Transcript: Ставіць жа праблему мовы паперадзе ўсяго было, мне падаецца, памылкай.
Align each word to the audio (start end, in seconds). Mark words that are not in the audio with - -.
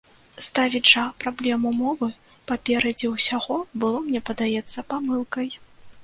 Ставіць 0.45 0.87
жа 0.91 1.01
праблему 1.23 1.73
мовы 1.81 2.07
паперадзе 2.51 3.11
ўсяго 3.11 3.57
было, 3.83 3.99
мне 4.07 4.21
падаецца, 4.31 4.85
памылкай. 4.95 5.47